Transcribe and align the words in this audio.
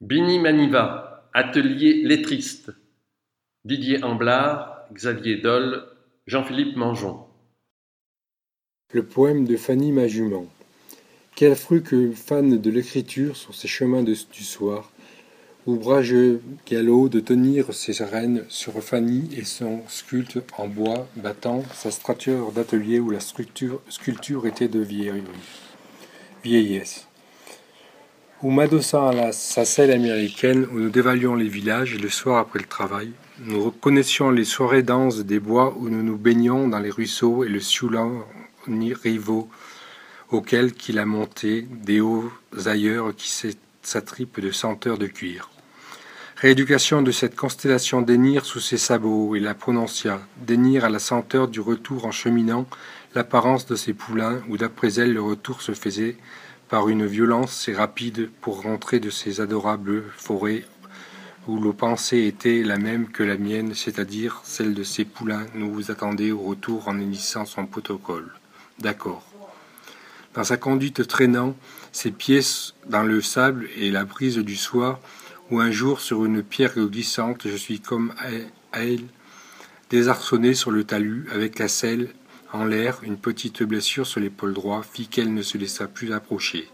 Bini 0.00 0.38
Maniva, 0.38 1.28
atelier 1.34 2.02
lettriste. 2.04 2.70
Didier 3.64 4.04
Amblard, 4.04 4.84
Xavier 4.92 5.38
Dole, 5.38 5.88
Jean-Philippe 6.28 6.76
Mangeon. 6.76 7.26
Le 8.92 9.04
poème 9.04 9.44
de 9.44 9.56
Fanny 9.56 9.90
Majument. 9.90 10.46
Quel 11.34 11.56
fruit 11.56 11.82
que 11.82 12.12
fan 12.12 12.60
de 12.60 12.70
l'écriture 12.70 13.36
sur 13.36 13.56
ces 13.56 13.66
chemins 13.66 14.04
de, 14.04 14.14
du 14.32 14.44
soir, 14.44 14.92
ouvrage 15.66 16.14
galop 16.64 17.08
de 17.08 17.18
tenir 17.18 17.74
ses 17.74 18.00
arènes 18.00 18.44
sur 18.48 18.80
Fanny 18.80 19.28
et 19.36 19.44
son 19.44 19.82
sculpte 19.88 20.38
en 20.58 20.68
bois 20.68 21.08
battant 21.16 21.64
sa 21.74 21.90
strature 21.90 22.52
d'atelier 22.52 23.00
où 23.00 23.10
la 23.10 23.18
structure, 23.18 23.82
sculpture 23.88 24.46
était 24.46 24.68
de 24.68 24.78
vieillesse 26.44 27.07
ou 28.42 28.50
m'adossant 28.50 29.08
à 29.08 29.32
sa 29.32 29.64
selle 29.64 29.90
américaine 29.90 30.66
où 30.72 30.78
nous 30.78 30.90
dévalions 30.90 31.34
les 31.34 31.48
villages 31.48 31.98
le 31.98 32.08
soir 32.08 32.38
après 32.38 32.60
le 32.60 32.66
travail, 32.66 33.12
nous 33.40 33.64
reconnaissions 33.64 34.30
les 34.30 34.44
soirées 34.44 34.82
denses 34.82 35.20
des 35.20 35.40
bois 35.40 35.74
où 35.78 35.88
nous 35.88 36.02
nous 36.02 36.16
baignions 36.16 36.68
dans 36.68 36.78
les 36.78 36.90
ruisseaux 36.90 37.44
et 37.44 37.48
le 37.48 37.60
sioulant 37.60 38.24
rivaux 39.02 39.48
auquel 40.30 40.72
qu'il 40.72 40.98
a 40.98 41.06
monté 41.06 41.66
des 41.70 42.00
hauts 42.00 42.30
ailleurs 42.66 43.14
qui 43.16 43.30
s'attripent 43.82 44.40
de 44.40 44.50
senteurs 44.50 44.98
de 44.98 45.06
cuir. 45.06 45.50
Rééducation 46.36 47.02
de 47.02 47.10
cette 47.10 47.34
constellation 47.34 48.02
d'énir 48.02 48.44
sous 48.44 48.60
ses 48.60 48.78
sabots 48.78 49.34
et 49.34 49.40
la 49.40 49.54
prononcia, 49.54 50.20
d'énir 50.36 50.84
à 50.84 50.88
la 50.88 51.00
senteur 51.00 51.48
du 51.48 51.60
retour 51.60 52.04
en 52.04 52.12
cheminant 52.12 52.66
l'apparence 53.14 53.66
de 53.66 53.74
ses 53.74 53.94
poulains 53.94 54.40
où 54.48 54.56
d'après 54.56 55.00
elle 55.00 55.14
le 55.14 55.22
retour 55.22 55.62
se 55.62 55.72
faisait 55.72 56.16
par 56.68 56.88
une 56.88 57.06
violence 57.06 57.52
si 57.52 57.72
rapide 57.72 58.30
pour 58.40 58.62
rentrer 58.62 59.00
de 59.00 59.10
ces 59.10 59.40
adorables 59.40 60.04
forêts 60.16 60.64
où 61.48 61.58
le 61.58 61.72
pensée 61.72 62.26
était 62.26 62.62
la 62.62 62.76
même 62.76 63.08
que 63.08 63.22
la 63.22 63.38
mienne, 63.38 63.74
c'est-à-dire 63.74 64.42
celle 64.44 64.74
de 64.74 64.82
ces 64.82 65.06
poulains, 65.06 65.46
nous 65.54 65.72
vous 65.72 65.90
attendez 65.90 66.30
au 66.30 66.40
retour 66.40 66.88
en 66.88 66.98
initiant 66.98 67.46
son 67.46 67.64
protocole. 67.64 68.30
D'accord. 68.78 69.24
Dans 70.34 70.44
sa 70.44 70.58
conduite 70.58 71.06
traînant, 71.08 71.56
ses 71.90 72.10
pieds 72.10 72.42
dans 72.86 73.02
le 73.02 73.22
sable 73.22 73.66
et 73.78 73.90
la 73.90 74.04
brise 74.04 74.36
du 74.36 74.56
soir, 74.56 75.00
ou 75.50 75.58
un 75.60 75.70
jour 75.70 76.00
sur 76.00 76.26
une 76.26 76.42
pierre 76.42 76.78
glissante, 76.78 77.48
je 77.48 77.56
suis 77.56 77.80
comme 77.80 78.12
à 78.72 78.82
elle, 78.82 79.04
désarçonné 79.88 80.52
sur 80.52 80.70
le 80.70 80.84
talus, 80.84 81.26
avec 81.32 81.58
la 81.58 81.68
selle 81.68 82.10
en 82.52 82.64
l'air, 82.64 83.00
une 83.02 83.18
petite 83.18 83.62
blessure 83.62 84.06
sur 84.06 84.20
l'épaule 84.20 84.54
droit 84.54 84.82
fit 84.82 85.06
qu'elle 85.06 85.34
ne 85.34 85.42
se 85.42 85.58
laissa 85.58 85.86
plus 85.86 86.12
approcher. 86.12 86.68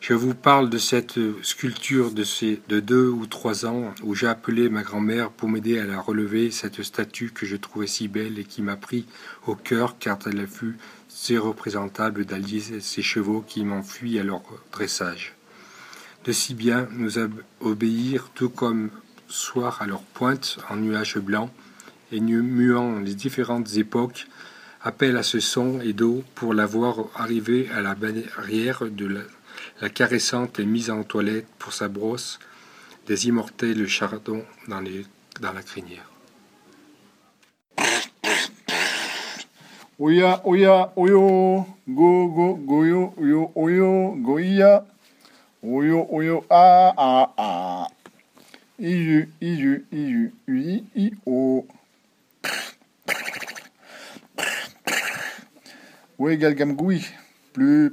Je 0.00 0.14
vous 0.14 0.34
parle 0.34 0.70
de 0.70 0.78
cette 0.78 1.18
sculpture 1.42 2.12
de, 2.12 2.22
ces, 2.22 2.60
de 2.68 2.78
deux 2.78 3.08
ou 3.08 3.26
trois 3.26 3.66
ans 3.66 3.92
où 4.04 4.14
j'ai 4.14 4.28
appelé 4.28 4.68
ma 4.68 4.82
grand-mère 4.82 5.30
pour 5.30 5.48
m'aider 5.48 5.78
à 5.78 5.86
la 5.86 6.00
relever, 6.00 6.52
cette 6.52 6.82
statue 6.82 7.32
que 7.32 7.46
je 7.46 7.56
trouvais 7.56 7.88
si 7.88 8.06
belle 8.06 8.38
et 8.38 8.44
qui 8.44 8.62
m'a 8.62 8.76
pris 8.76 9.06
au 9.46 9.56
cœur 9.56 9.98
car 9.98 10.18
elle 10.26 10.46
fut 10.46 10.76
si 11.08 11.36
représentable 11.36 12.26
d'allier 12.26 12.80
ces 12.80 13.02
chevaux 13.02 13.44
qui 13.46 13.64
m'enfuient 13.64 14.20
à 14.20 14.24
leur 14.24 14.42
dressage. 14.70 15.34
De 16.24 16.32
si 16.32 16.54
bien 16.54 16.86
nous 16.92 17.14
obéir 17.60 18.30
tout 18.34 18.50
comme 18.50 18.90
soir 19.26 19.82
à 19.82 19.86
leur 19.86 20.02
pointe 20.02 20.58
en 20.70 20.76
nuages 20.76 21.18
blancs 21.18 21.50
et 22.12 22.20
muant 22.20 23.00
les 23.00 23.14
différentes 23.14 23.76
époques 23.76 24.28
appelle 24.82 25.16
à 25.16 25.22
ce 25.22 25.40
son 25.40 25.80
et 25.80 25.92
d'eau 25.92 26.22
pour 26.34 26.54
la 26.54 26.66
voir 26.66 26.96
arriver 27.16 27.68
à 27.70 27.80
la 27.80 27.94
barrière 27.94 28.82
de 28.90 29.24
la, 29.80 29.88
caressante 29.88 30.58
et 30.58 30.66
mise 30.66 30.90
en 30.90 31.02
toilette 31.02 31.46
pour 31.58 31.72
sa 31.72 31.88
brosse 31.88 32.38
des 33.06 33.28
immortels 33.28 33.86
chardons 33.88 34.44
dans, 34.68 34.82
dans 35.40 35.52
la 35.52 35.62
crinière. 35.62 36.08
Oya, 40.00 40.40
oya, 40.44 40.92
oyo, 40.94 41.66
go, 41.88 42.28
go, 42.28 42.54
goyo, 42.54 43.12
oyo, 43.56 44.14
goya, 44.16 44.84
oyo, 45.60 46.06
oyo, 46.12 46.44
ah, 46.48 46.94
ah, 46.96 47.32
ah. 47.36 47.88
Iyu, 48.78 49.28
iyu, 49.40 49.84
iyu, 49.90 50.32
ui, 50.46 50.84
i, 50.94 51.10
o. 51.26 51.66
Oui, 56.18 56.36
Galgamgoui. 56.36 57.06
Plus. 57.52 57.92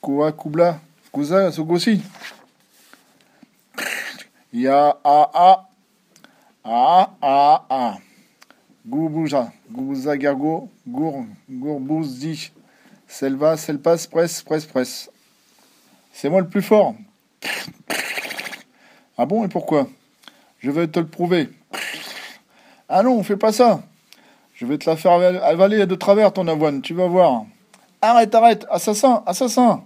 Koua 0.00 0.32
Koubla. 0.32 0.80
Kouza 1.12 1.52
Sogossi. 1.52 2.00
Ya 4.50 4.96
a 5.04 5.30
a. 5.34 5.68
A 6.64 7.10
a 7.20 7.66
a. 7.68 7.98
Goubouja. 8.86 9.52
Goubouza 9.70 10.16
Gargo. 10.16 10.70
Gour. 10.88 11.26
Gourbouzdi. 11.50 12.50
Selva. 13.06 13.58
Selpas. 13.58 14.06
Presse. 14.10 14.42
Presse. 14.42 14.64
Presse. 14.64 15.10
C'est 16.14 16.30
moi 16.30 16.40
le 16.40 16.48
plus 16.48 16.62
fort. 16.62 16.94
Ah 19.18 19.26
bon, 19.26 19.44
et 19.44 19.48
pourquoi? 19.48 19.86
Je 20.60 20.70
vais 20.70 20.88
te 20.88 20.98
le 20.98 21.06
prouver. 21.06 21.50
Ah 22.88 23.02
non, 23.02 23.22
fais 23.22 23.36
pas 23.36 23.52
ça. 23.52 23.82
Je 24.62 24.66
vais 24.68 24.78
te 24.78 24.88
la 24.88 24.94
faire 24.94 25.14
avaler 25.42 25.84
de 25.86 25.94
travers 25.96 26.32
ton 26.32 26.46
avoine, 26.46 26.82
tu 26.82 26.94
vas 26.94 27.08
voir. 27.08 27.46
Arrête, 28.00 28.32
arrête, 28.32 28.64
assassin, 28.70 29.24
assassin. 29.26 29.82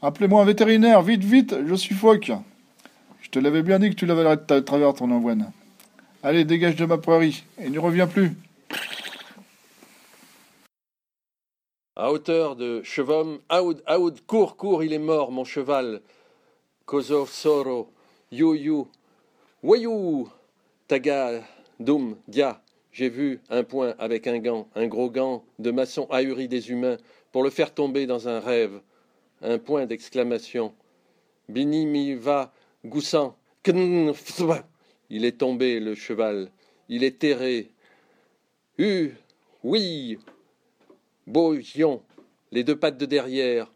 Appelez-moi 0.00 0.40
un 0.40 0.44
vétérinaire, 0.44 1.02
vite, 1.02 1.24
vite, 1.24 1.56
je 1.66 1.74
suis 1.74 1.96
phoque. 1.96 2.30
Je 3.22 3.30
te 3.30 3.40
l'avais 3.40 3.64
bien 3.64 3.80
dit 3.80 3.90
que 3.90 3.96
tu 3.96 4.06
l'avalerais 4.06 4.36
de 4.36 4.60
travers 4.60 4.94
ton 4.94 5.10
avoine. 5.10 5.50
Allez, 6.22 6.44
dégage 6.44 6.76
de 6.76 6.84
ma 6.84 6.96
prairie 6.96 7.42
et 7.58 7.68
n'y 7.68 7.78
reviens 7.78 8.06
plus. 8.06 8.36
À 11.96 12.12
hauteur 12.12 12.54
de 12.54 12.84
Chevom, 12.84 13.40
Aoud, 13.48 13.82
Aoud, 13.84 14.20
cours, 14.28 14.56
cours, 14.56 14.84
il 14.84 14.92
est 14.92 15.00
mort, 15.00 15.32
mon 15.32 15.44
cheval. 15.44 16.02
Kozov, 16.86 17.30
Soro, 17.30 17.90
You, 18.30 18.54
You, 18.54 18.86
Wayou, 19.64 20.28
Taga, 20.86 21.40
Doum, 21.80 22.14
Dia. 22.28 22.60
J'ai 22.94 23.08
vu 23.08 23.40
un 23.50 23.64
point 23.64 23.96
avec 23.98 24.28
un 24.28 24.38
gant, 24.38 24.68
un 24.76 24.86
gros 24.86 25.10
gant 25.10 25.44
de 25.58 25.72
maçon 25.72 26.06
ahuri 26.10 26.46
des 26.46 26.70
humains, 26.70 26.96
pour 27.32 27.42
le 27.42 27.50
faire 27.50 27.74
tomber 27.74 28.06
dans 28.06 28.28
un 28.28 28.38
rêve. 28.38 28.80
Un 29.42 29.58
point 29.58 29.86
d'exclamation. 29.86 30.72
Bini 31.48 31.86
mi 31.86 32.14
va 32.14 32.54
goussant. 32.84 33.36
Il 35.10 35.24
est 35.24 35.38
tombé, 35.38 35.80
le 35.80 35.96
cheval. 35.96 36.52
Il 36.88 37.02
est 37.02 37.18
terré. 37.18 37.72
Hu, 38.78 39.10
oui. 39.64 40.18
Boyon, 41.26 42.00
les 42.52 42.62
deux 42.62 42.76
pattes 42.76 42.96
de 42.96 43.06
derrière. 43.06 43.72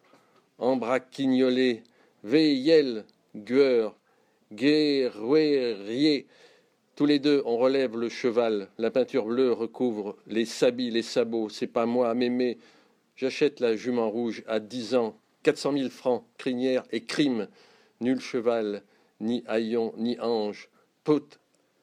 Embraquignolé. 0.58 1.82
Veillel, 2.22 3.04
gueur. 3.34 3.96
Guerrier. 4.52 6.28
Tous 6.98 7.06
les 7.06 7.20
deux, 7.20 7.42
on 7.44 7.58
relève 7.58 7.96
le 7.96 8.08
cheval. 8.08 8.70
La 8.76 8.90
peinture 8.90 9.26
bleue 9.26 9.52
recouvre 9.52 10.16
les 10.26 10.44
sabis, 10.44 10.90
les 10.90 11.02
sabots. 11.02 11.48
C'est 11.48 11.68
pas 11.68 11.86
moi, 11.86 12.12
mémé. 12.12 12.58
J'achète 13.14 13.60
la 13.60 13.76
jument 13.76 14.10
rouge 14.10 14.42
à 14.48 14.58
dix 14.58 14.96
ans. 14.96 15.16
Quatre 15.44 15.58
cent 15.58 15.70
mille 15.70 15.90
francs, 15.90 16.24
crinière 16.38 16.82
et 16.90 17.04
crime. 17.04 17.46
Nul 18.00 18.18
cheval, 18.18 18.82
ni 19.20 19.44
haillon, 19.46 19.94
ni 19.96 20.18
ange. 20.18 20.70
Peut 21.04 21.22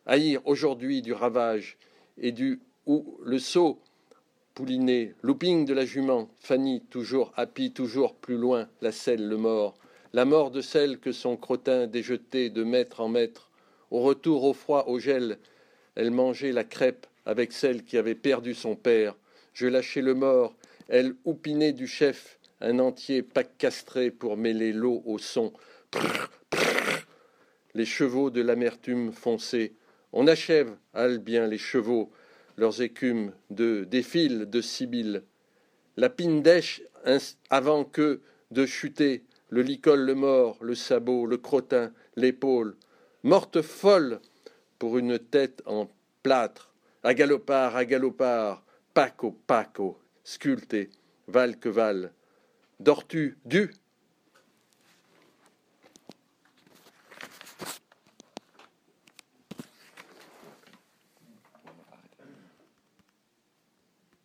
haïr 0.05 0.41
aujourd'hui 0.43 1.01
du 1.01 1.13
ravage 1.13 1.77
et 2.17 2.33
du 2.33 2.59
ou 2.85 3.17
le 3.23 3.39
saut 3.39 3.79
pouliné, 4.53 5.13
looping 5.21 5.63
de 5.65 5.73
la 5.73 5.85
jument, 5.85 6.27
Fanny 6.41 6.81
toujours 6.89 7.31
happy, 7.37 7.71
toujours 7.71 8.15
plus 8.15 8.35
loin, 8.35 8.67
la 8.81 8.91
selle, 8.91 9.29
le 9.29 9.37
mort, 9.37 9.77
la 10.11 10.25
mort 10.25 10.51
de 10.51 10.59
celle 10.59 10.99
que 10.99 11.13
son 11.13 11.37
crottin 11.37 11.87
déjeté 11.87 12.49
de 12.49 12.65
mètre 12.65 12.99
en 12.99 13.07
mètre, 13.07 13.44
au 13.91 14.01
retour 14.01 14.43
au 14.43 14.53
froid, 14.53 14.85
au 14.87 14.99
gel, 14.99 15.37
elle 15.95 16.11
mangeait 16.11 16.51
la 16.51 16.63
crêpe 16.63 17.07
avec 17.25 17.51
celle 17.51 17.83
qui 17.83 17.97
avait 17.97 18.15
perdu 18.15 18.53
son 18.53 18.75
père. 18.75 19.15
Je 19.53 19.67
lâchais 19.67 20.01
le 20.01 20.13
mort, 20.13 20.55
elle 20.89 21.15
oupinait 21.25 21.73
du 21.73 21.87
chef 21.87 22.39
un 22.61 22.79
entier 22.79 23.21
pack 23.21 23.57
castré 23.57 24.11
pour 24.11 24.37
mêler 24.37 24.73
l'eau 24.73 25.01
au 25.05 25.17
son. 25.17 25.53
Les 27.73 27.85
chevaux 27.85 28.29
de 28.29 28.41
l'amertume 28.41 29.11
foncée. 29.11 29.73
On 30.13 30.27
achève, 30.27 30.75
hale 30.93 31.19
bien 31.19 31.47
les 31.47 31.57
chevaux, 31.57 32.11
leurs 32.57 32.81
écumes 32.81 33.33
de 33.49 33.83
défilent 33.83 34.49
de 34.49 34.61
Sibylle. 34.61 35.23
La 35.97 36.09
pindèche 36.09 36.81
avant 37.49 37.83
que 37.83 38.21
de 38.51 38.65
chuter, 38.65 39.23
le 39.49 39.61
licol, 39.61 39.99
le 40.01 40.15
mort, 40.15 40.57
le 40.61 40.75
sabot, 40.75 41.25
le 41.25 41.37
crottin, 41.37 41.91
l'épaule, 42.15 42.75
morte 43.25 43.63
folle 43.63 44.21
pour 44.77 44.99
une 44.99 45.17
tête 45.17 45.63
en 45.65 45.89
plâtre, 46.21 46.75
à 47.01 47.15
galopard, 47.15 47.75
à 47.75 47.83
galopard, 47.83 48.63
paco, 48.93 49.31
paco, 49.47 49.97
sculpté, 50.23 50.91
val 51.27 51.57
que 51.57 51.67
val. 51.67 52.13
Dors-tu, 52.79 53.39
du 53.43 53.71